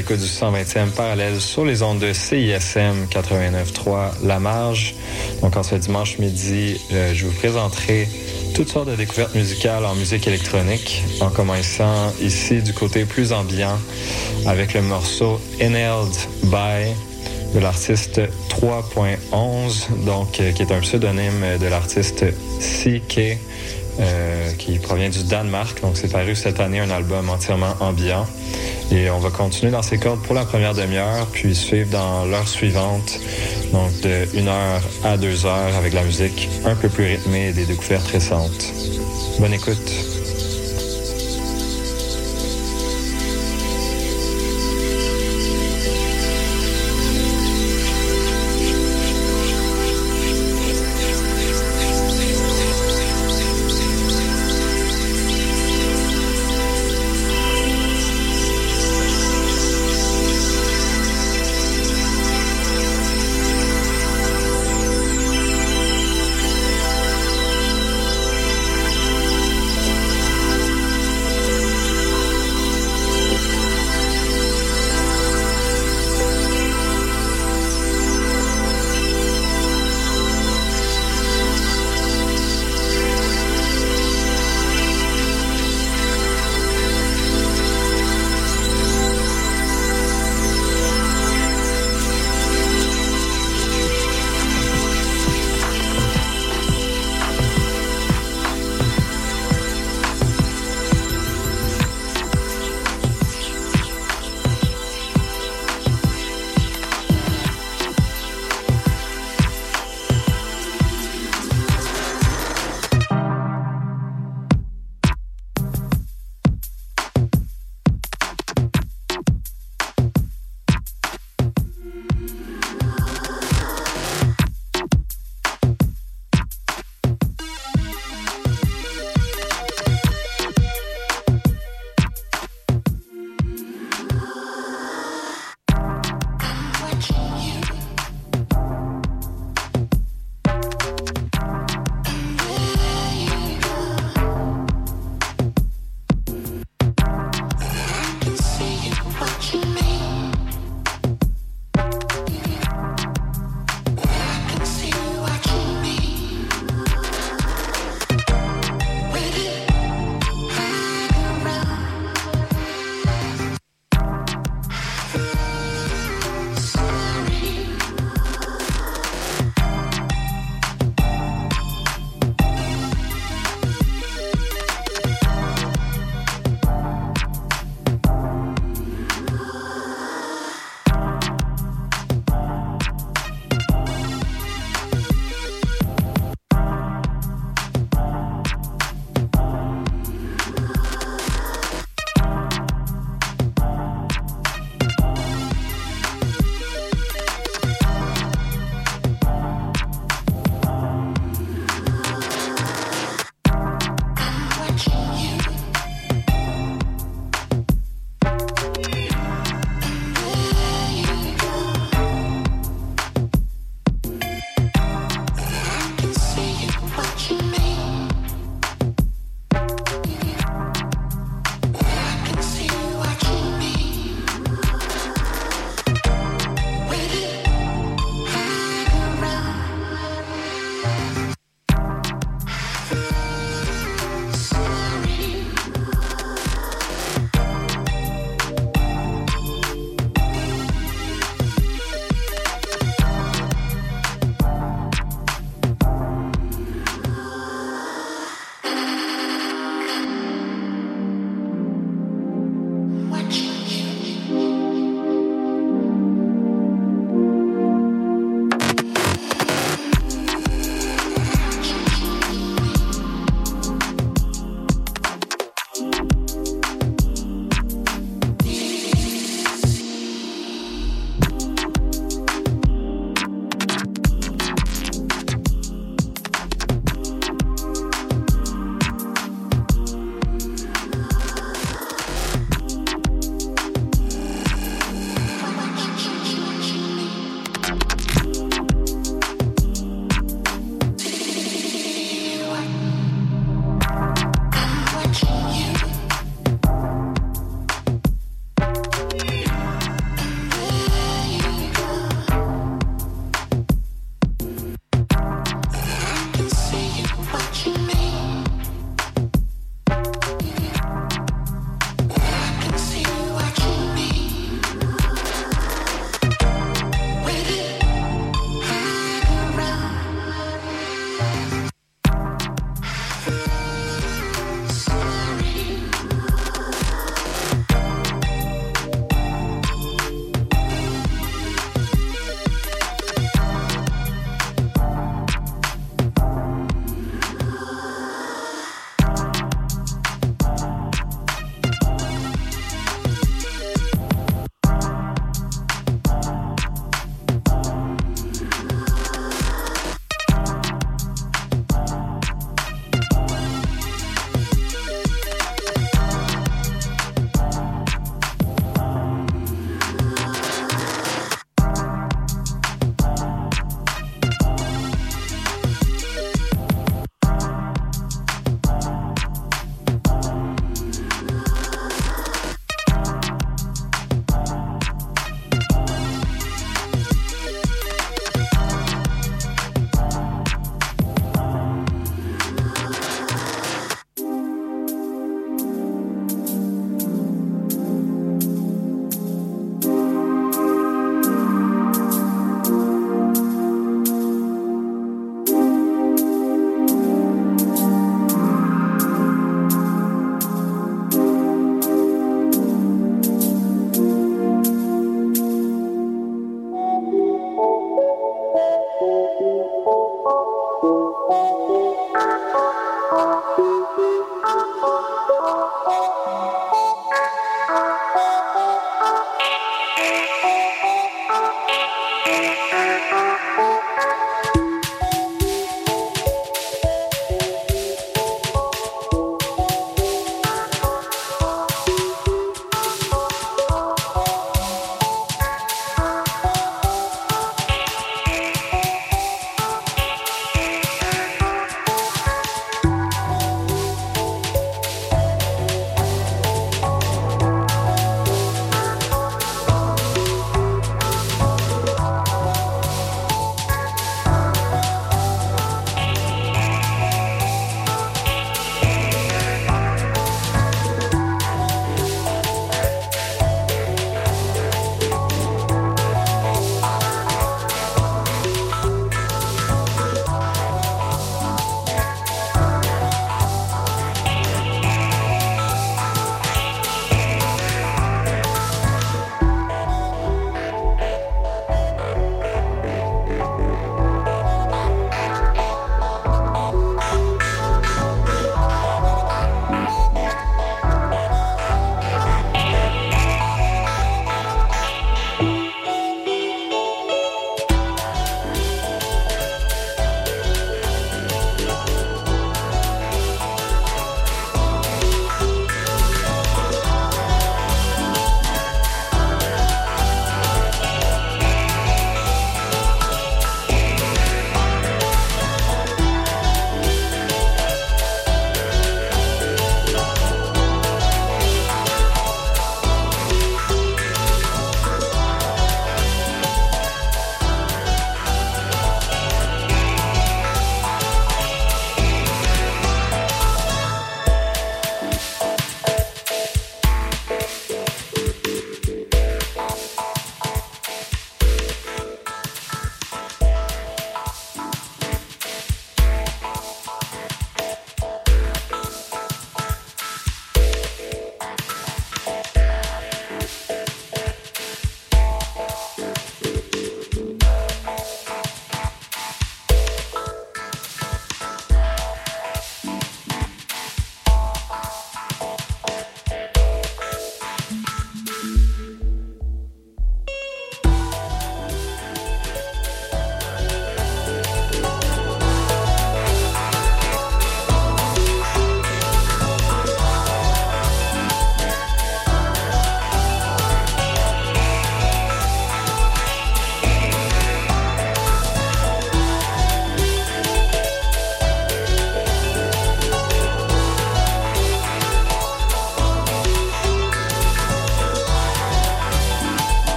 [0.00, 4.94] Du 120e parallèle sur les ondes de CISM 89.3 La Marge.
[5.42, 8.08] Donc en ce dimanche midi, euh, je vous présenterai
[8.54, 13.78] toutes sortes de découvertes musicales en musique électronique, en commençant ici du côté plus ambiant
[14.46, 16.94] avec le morceau Inhaled by
[17.54, 22.24] de l'artiste 3.11, donc euh, qui est un pseudonyme de l'artiste
[22.58, 23.38] CK.
[23.98, 25.82] Euh, qui provient du Danemark.
[25.82, 28.26] Donc, c'est paru cette année un album entièrement ambiant.
[28.92, 32.48] Et on va continuer dans ces cordes pour la première demi-heure, puis suivre dans l'heure
[32.48, 33.20] suivante,
[33.72, 37.52] donc de 1 heure à 2 heures avec la musique un peu plus rythmée et
[37.52, 38.72] des découvertes récentes.
[39.38, 40.19] Bonne écoute.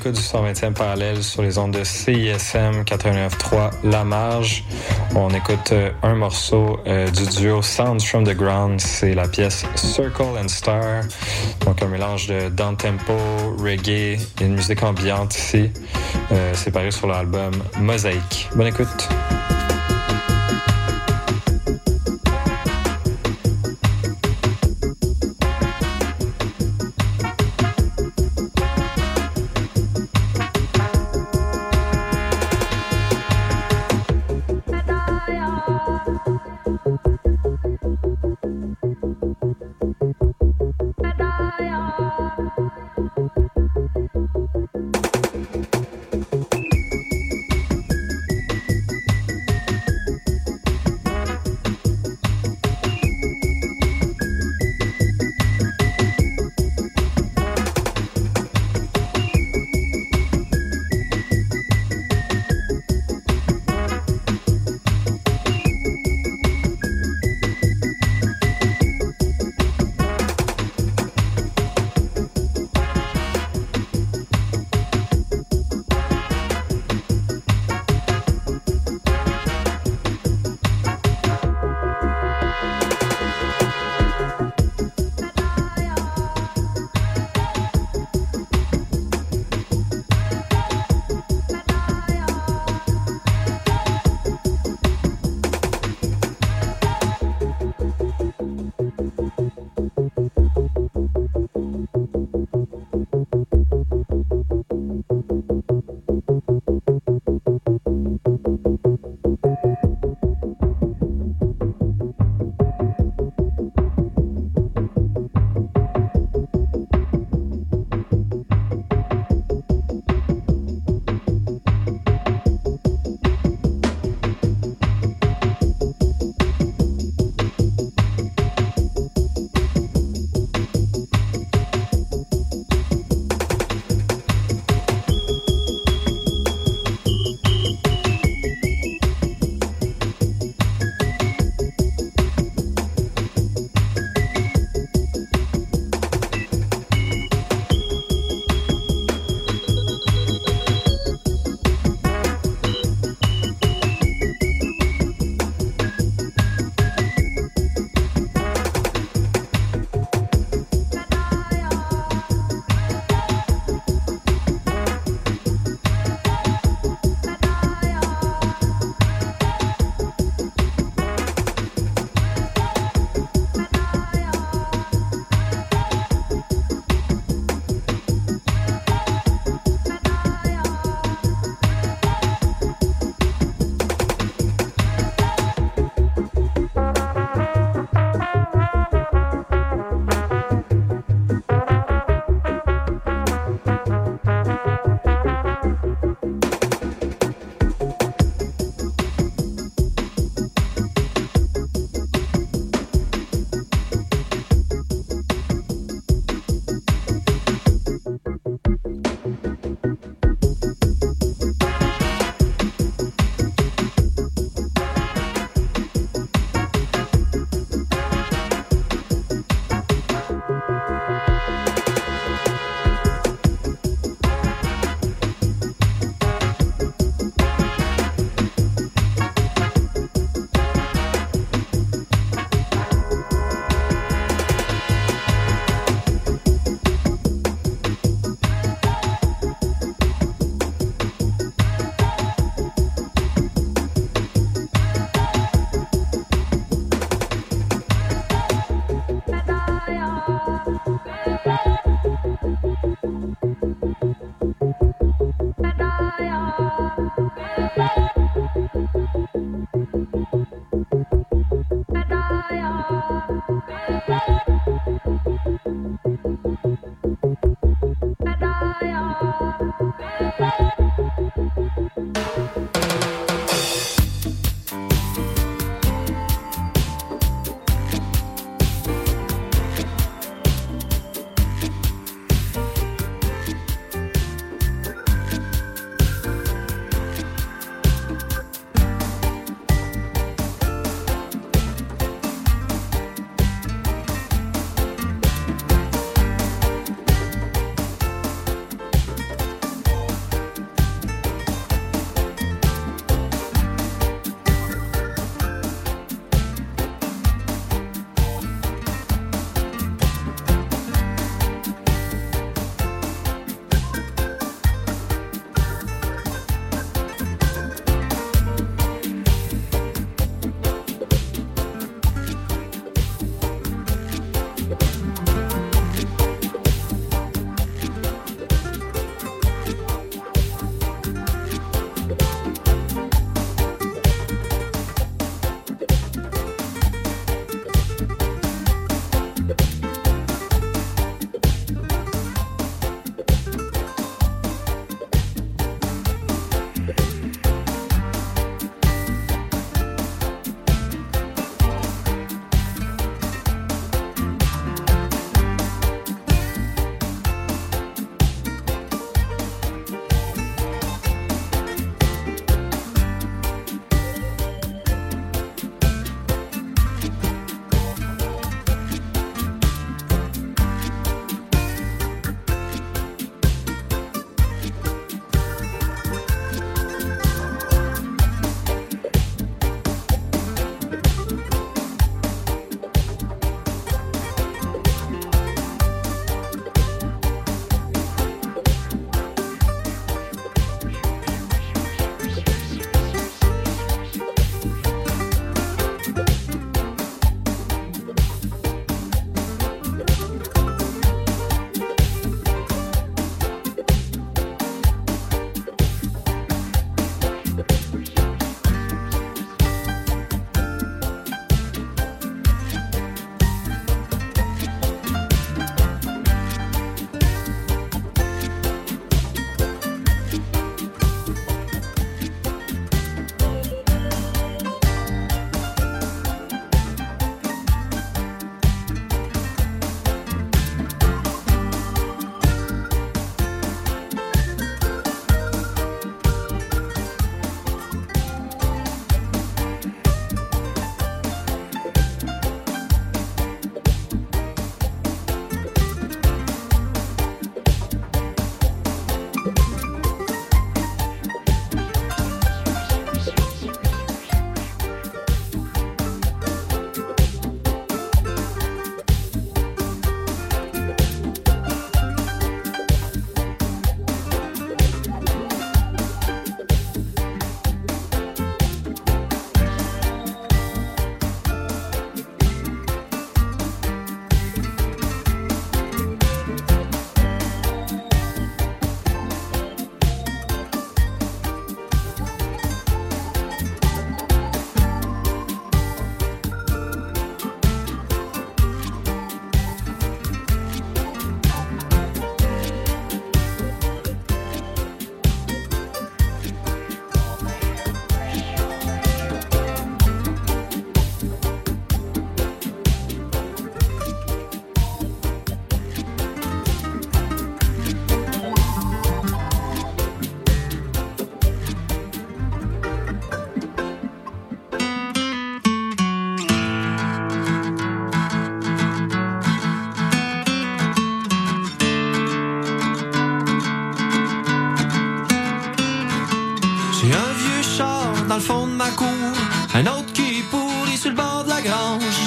[0.00, 4.64] L'écoute du 120e parallèle sur les ondes de CISM 89.3 La Marge.
[5.14, 8.80] On écoute euh, un morceau euh, du duo Sounds from the Ground.
[8.80, 11.02] C'est la pièce Circle and Star.
[11.66, 13.12] Donc un mélange de down tempo,
[13.58, 15.70] reggae et une musique ambiante ici.
[16.32, 18.48] Euh, c'est paru sur l'album Mosaïque.
[18.54, 19.08] Bonne écoute.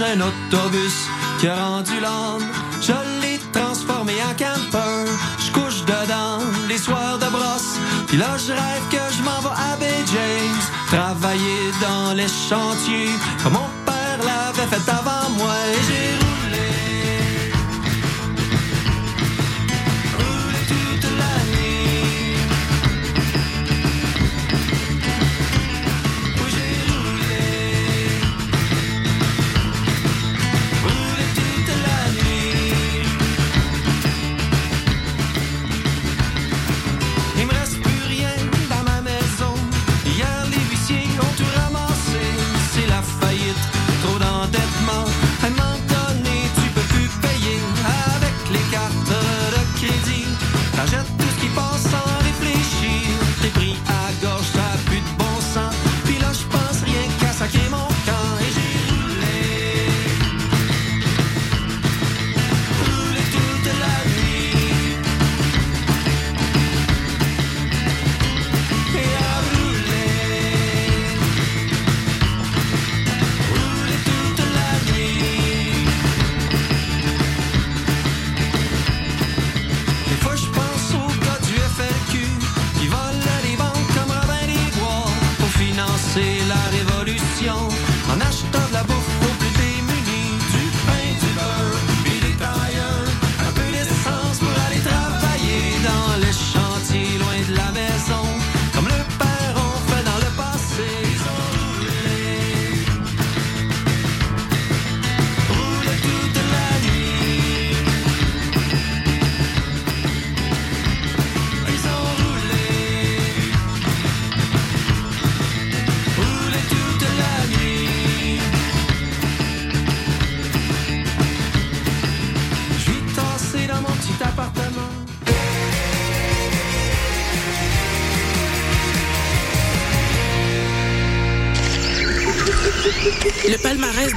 [0.01, 0.95] Un autobus
[1.39, 2.45] qui a rendu l'âme.
[2.81, 5.05] Je l'ai transformé en camper.
[5.39, 7.77] Je couche dedans les soirs de brosse.
[8.07, 10.63] Puis là, je rêve que je m'en vais à Bay James.
[10.87, 13.13] Travailler dans les chantiers.
[13.43, 15.53] Comme mon père l'avait fait avant moi.
[15.73, 16.12] Et j'ai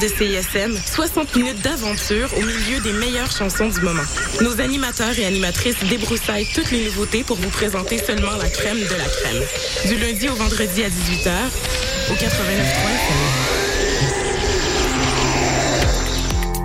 [0.00, 4.02] de CISM, 60 minutes d'aventure au milieu des meilleures chansons du moment.
[4.42, 8.82] Nos animateurs et animatrices débroussaillent toutes les nouveautés pour vous présenter seulement la crème de
[8.84, 9.42] la crème.
[9.86, 11.30] Du lundi au vendredi à 18h,
[12.10, 13.56] au 89.3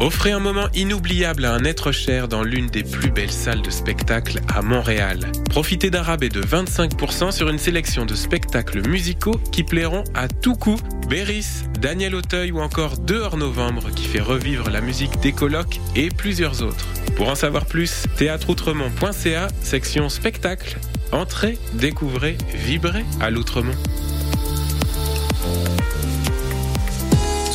[0.02, 3.70] Offrez un moment inoubliable à un être cher dans l'une des plus belles salles de
[3.70, 5.32] spectacle à Montréal.
[5.52, 10.56] Profitez d'un rabais de 25% sur une sélection de spectacles musicaux qui plairont à tout
[10.56, 10.80] coup.
[11.08, 16.10] Béris, Daniel Auteuil ou encore Dehors Novembre qui fait revivre la musique des colocs et
[16.10, 16.86] plusieurs autres.
[17.16, 20.78] Pour en savoir plus, théâtreoutremont.ca, section spectacle.
[21.12, 23.74] Entrez, découvrez, vibrez à l'Outremont.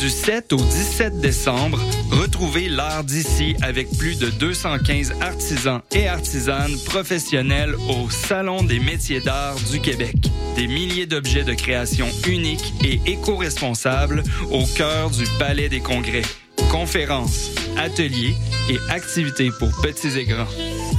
[0.01, 1.79] Du 7 au 17 décembre,
[2.11, 9.19] retrouvez l'art d'ici avec plus de 215 artisans et artisanes professionnels au Salon des métiers
[9.21, 10.15] d'art du Québec.
[10.55, 16.23] Des milliers d'objets de création uniques et éco-responsables au cœur du Palais des Congrès.
[16.71, 18.35] Conférences, ateliers
[18.69, 20.47] et activités pour petits et grands.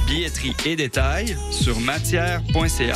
[0.07, 2.95] Billetterie et détails sur matière.ca.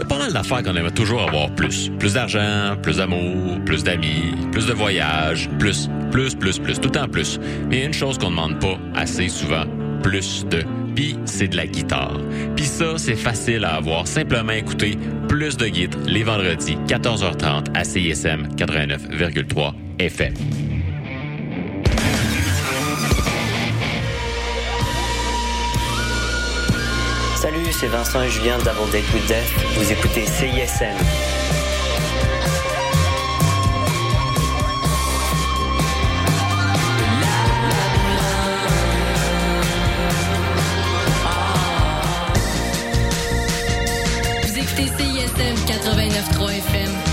[0.00, 1.90] y a pas mal d'affaires qu'on aimerait toujours avoir plus.
[1.98, 7.08] Plus d'argent, plus d'amour, plus d'amis, plus de voyages, plus, plus, plus, plus, tout temps
[7.08, 7.38] plus.
[7.68, 9.64] Mais une chose qu'on ne demande pas assez souvent,
[10.02, 10.64] plus de.
[10.94, 12.18] Puis c'est de la guitare.
[12.56, 14.06] Puis ça, c'est facile à avoir.
[14.06, 20.34] Simplement écouter plus de guides les vendredis 14h30 à CISM 89,3 FM.
[27.72, 29.48] C'est Vincent et Julien d'Avant Date Death.
[29.76, 30.96] Vous écoutez CISM.
[44.42, 47.09] Vous écoutez CISM 89.3 FM.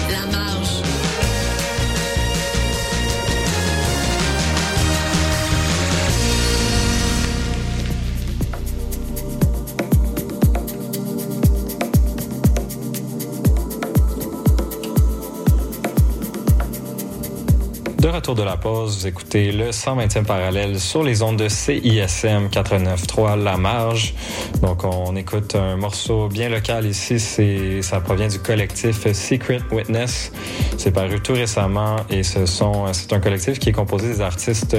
[18.00, 22.48] De retour de la pause, vous écoutez le 120e parallèle sur les ondes de CISM
[22.52, 24.14] 89.3 La Marge.
[24.62, 27.20] Donc, on écoute un morceau bien local ici.
[27.20, 30.32] C'est, ça provient du collectif Secret Witness.
[30.78, 34.78] C'est paru tout récemment et ce sont, c'est un collectif qui est composé des artistes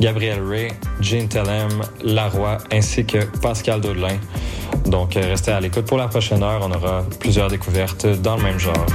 [0.00, 0.68] Gabriel Ray,
[1.00, 4.18] Jean Tellem, Laroy ainsi que Pascal Daudelin.
[4.86, 6.62] Donc, restez à l'écoute pour la prochaine heure.
[6.64, 8.86] On aura plusieurs découvertes dans le même genre.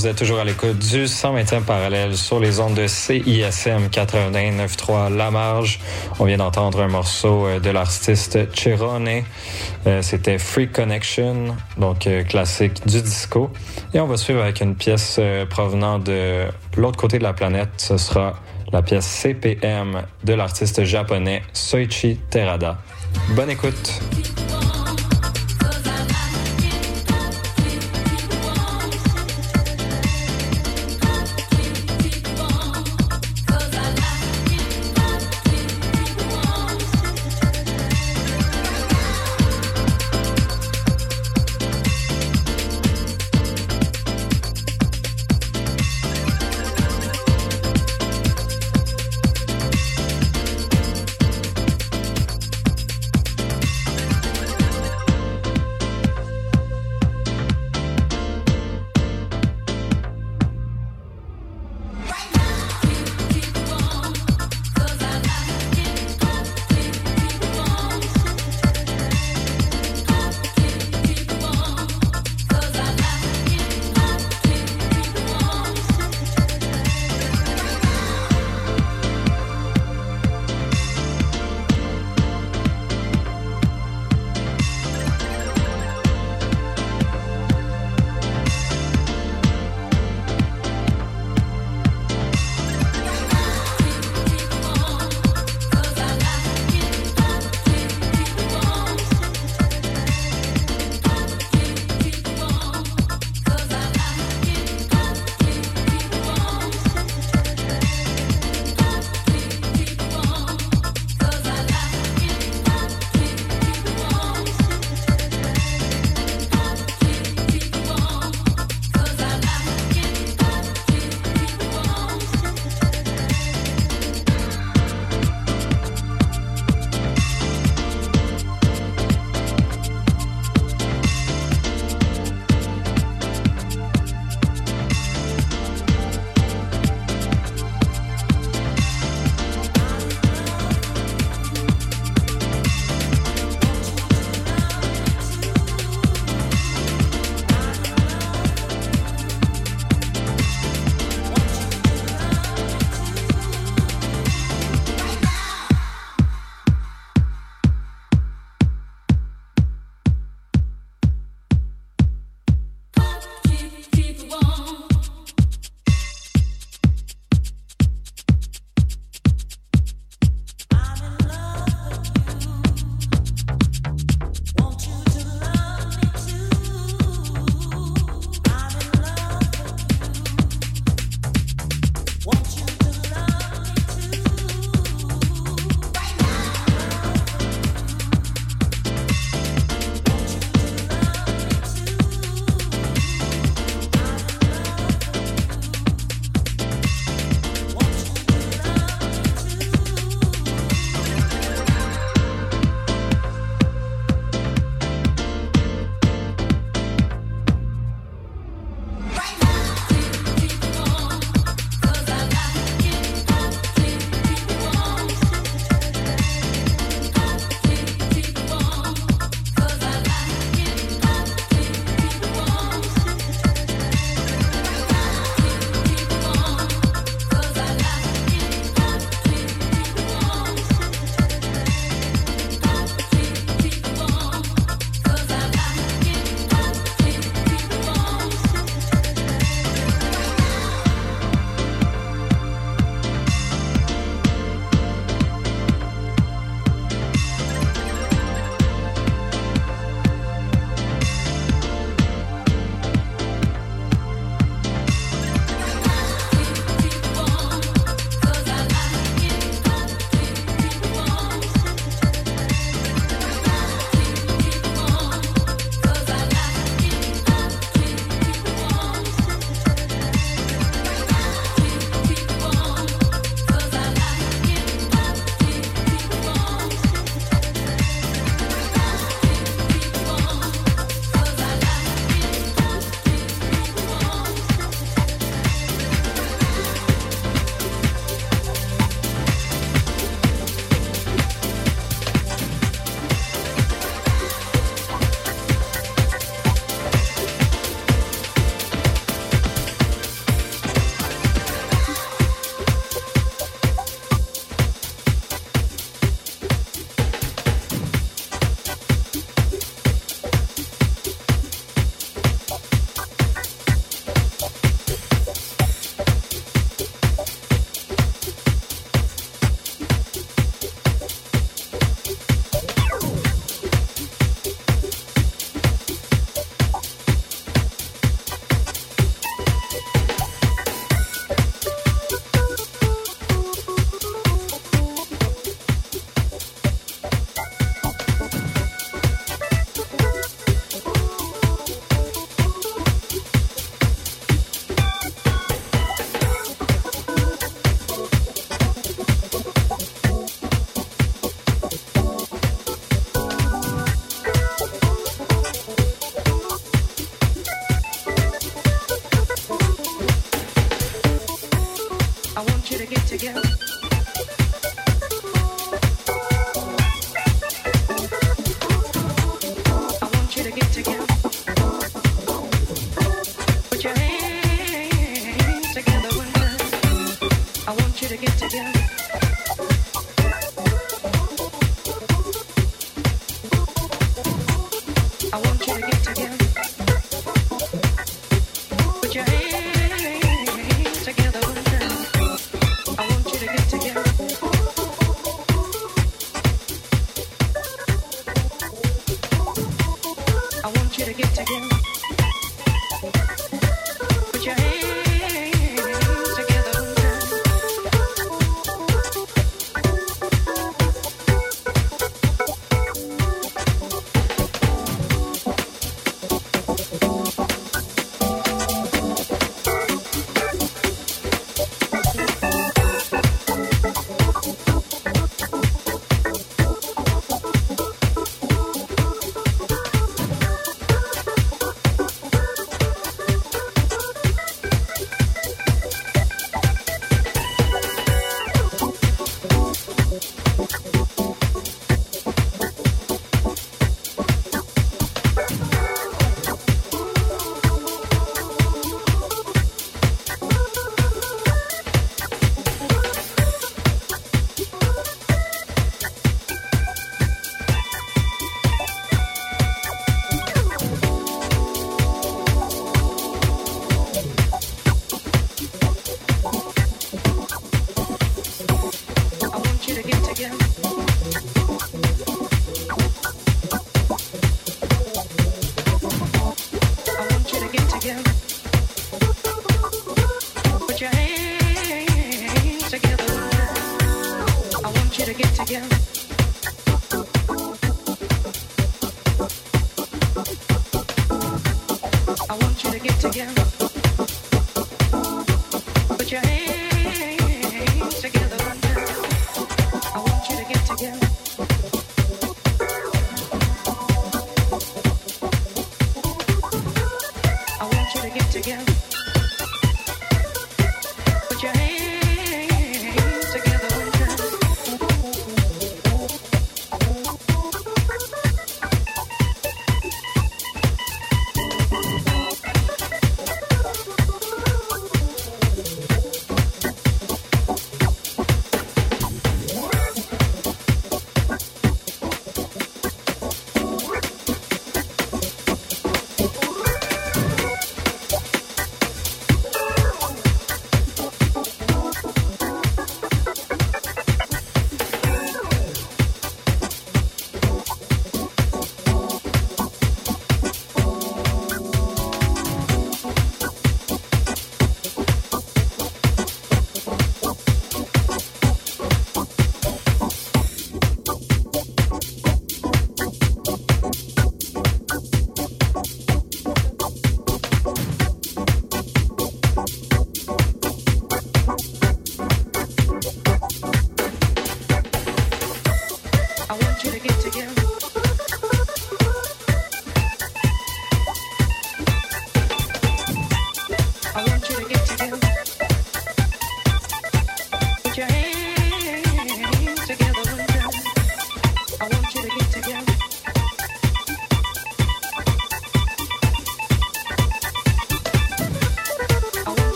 [0.00, 5.30] Vous êtes toujours à l'écoute du 120e parallèle sur les ondes de CISM 89.3 La
[5.30, 5.78] Marge.
[6.18, 9.24] On vient d'entendre un morceau euh, de l'artiste Chirone.
[9.86, 13.50] Euh, C'était Free Connection, donc euh, classique du disco.
[13.92, 15.20] Et on va suivre avec une pièce
[15.50, 16.46] provenant de
[16.78, 17.68] l'autre côté de la planète.
[17.76, 18.40] Ce sera
[18.72, 22.78] la pièce CPM de l'artiste japonais Soichi Terada.
[23.36, 24.00] Bonne écoute.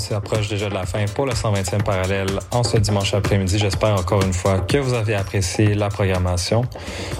[0.00, 3.58] Alors, on s'approche déjà de la fin pour le 120e parallèle en ce dimanche après-midi.
[3.58, 6.62] J'espère encore une fois que vous avez apprécié la programmation.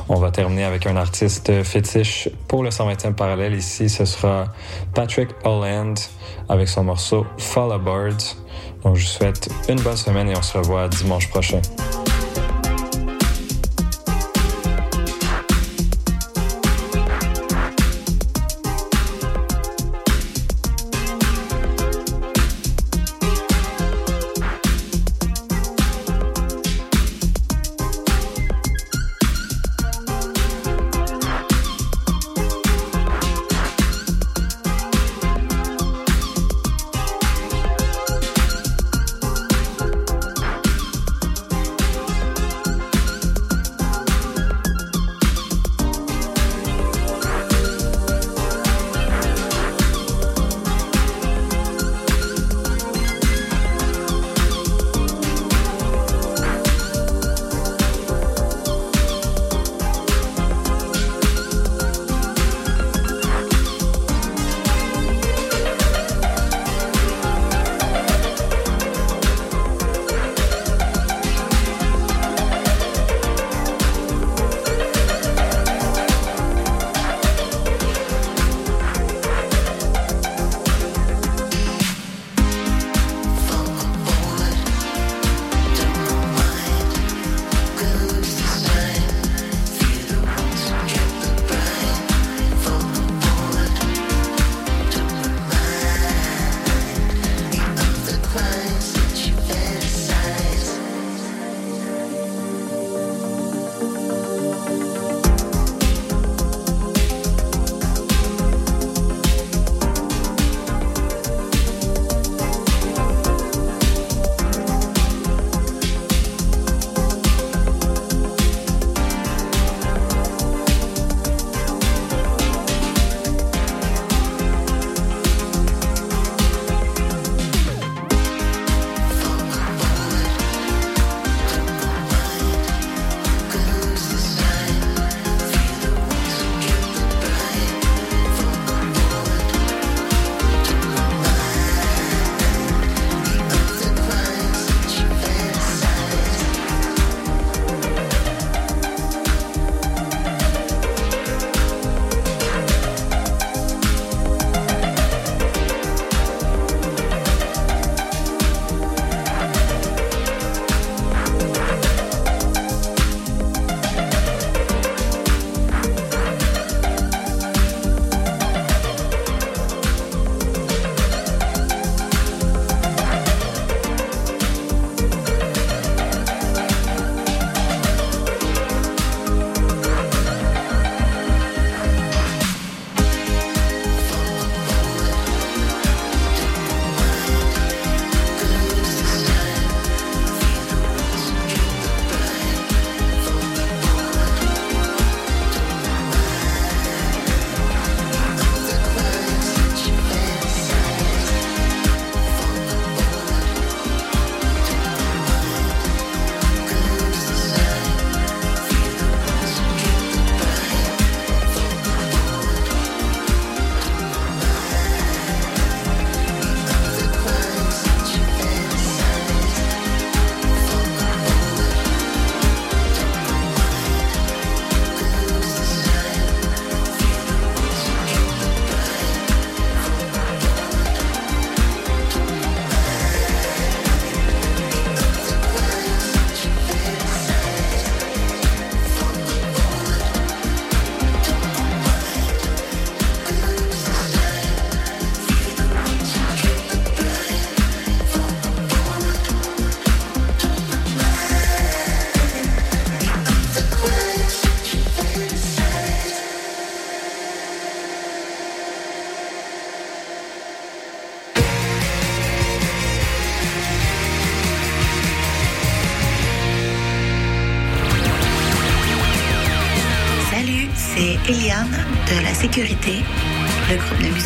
[0.08, 3.54] On va terminer avec un artiste fétiche pour le 120e parallèle.
[3.54, 4.46] Ici, ce sera
[4.94, 5.98] Patrick Holland
[6.48, 8.16] avec son morceau Fall Aboard.
[8.82, 11.60] Donc, je vous souhaite une bonne semaine et on se revoit dimanche prochain.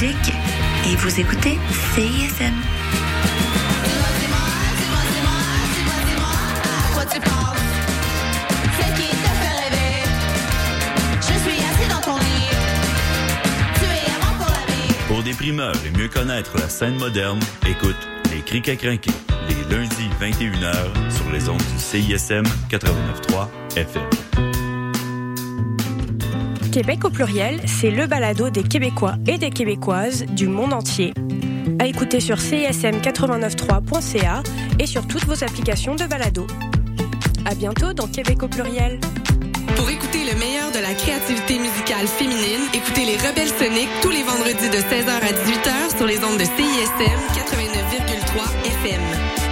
[0.07, 1.59] Et vous écoutez
[1.95, 2.55] CISM.
[6.93, 7.45] Pour la.
[15.09, 17.97] Pour des primeurs et mieux connaître la scène moderne, écoute
[18.45, 19.11] Cric à crinquer,
[19.49, 24.24] les lundis 21h sur les ondes du CISM 89.3 FM.
[26.75, 31.15] Québec au pluriel, c'est le balado des Québécois et des Québécoises du monde entier.
[31.79, 34.43] À écouter sur cism893.ca
[34.81, 36.49] et sur toutes vos applications de balado.
[37.45, 38.99] À bientôt dans Québec au pluriel.
[39.77, 44.25] Pour écouter le meilleur de la créativité musicale féminine, écoutez les Rebelles Soniques tous les
[44.25, 48.51] vendredis de 16h à 18h sur les ondes de CISM 89,3
[48.83, 49.44] FM.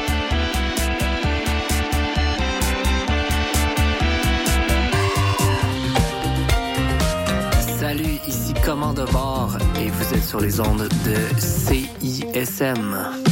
[8.64, 13.31] Commande bord et vous êtes sur les ondes de CISM.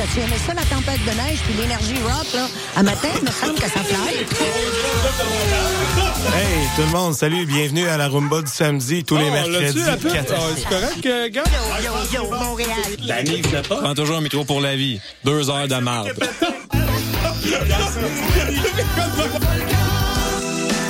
[0.00, 2.46] T'as-tu aimé ça, la tempête de neige puis l'énergie rock, là?
[2.74, 4.16] À matin, il me semble que ça fly.
[6.34, 9.78] Hey, tout le monde, salut, bienvenue à la Rumba du samedi, tous les Oh, mercredis.
[9.80, 10.12] l'as-tu, la pub?
[10.14, 10.38] 14.
[10.40, 11.44] Ah, c'est correct, euh, gars?
[11.84, 12.70] Yo, yo, Montréal.
[13.04, 13.76] L'année, je pas.
[13.76, 14.98] Prends toujours un micro pour la vie.
[15.22, 16.14] Deux heures de marde.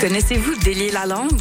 [0.00, 1.40] Connaissez-vous Délier la langue?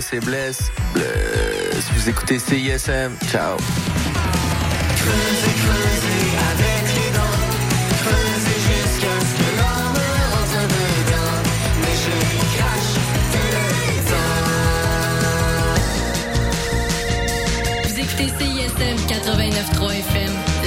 [0.00, 0.70] C'est Bless.
[0.94, 1.90] Bless.
[1.94, 3.12] Vous écoutez CISM.
[3.30, 3.56] Ciao.
[17.84, 20.46] Vous écoutez CISM 89.3 FM.